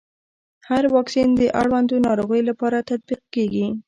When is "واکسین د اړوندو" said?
0.95-1.95